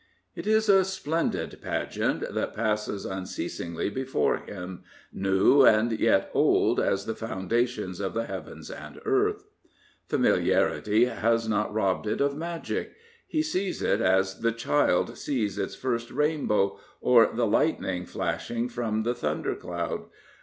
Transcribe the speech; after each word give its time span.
It 0.33 0.47
is 0.47 0.67
a 0.67 0.83
splendid 0.83 1.59
pageant 1.61 2.33
that 2.33 2.55
passes 2.55 3.05
unceasingly 3.05 3.91
before 3.91 4.37
him 4.37 4.81
—/ 5.07 5.13
New 5.13 5.61
and 5.63 5.91
yet 5.99 6.31
old 6.33 6.79
As 6.79 7.05
the 7.05 7.13
foundanons 7.13 7.99
of 8.03 8.15
the 8.15 8.25
heavens 8.25 8.71
and 8.71 8.99
earth, 9.05 9.43
f 9.43 9.69
Familiarity 10.07 11.05
has 11.05 11.47
not 11.47 11.71
robbed 11.71 12.07
it 12.07 12.19
of 12.19 12.31
its 12.31 12.35
magic. 12.39 12.93
He 13.27 13.43
sees 13.43 13.83
it 13.83 14.01
as 14.01 14.39
the 14.39 14.51
child 14.51 15.19
sees 15.19 15.59
its 15.59 15.75
first 15.75 16.09
rainbow 16.09 16.79
or 16.99 17.29
the 17.31 17.45
lightning 17.45 18.07
flashing 18.07 18.69
from 18.69 19.03
the 19.03 19.13
thunder 19.13 19.53
cloud. 19.53 20.05